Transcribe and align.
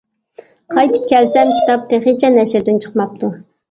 قايتىپ 0.77 1.05
كەلسەم، 1.13 1.53
كىتاب 1.59 1.87
تېخىچە 1.95 2.35
نەشردىن 2.41 2.85
چىقماپتۇ. 2.85 3.37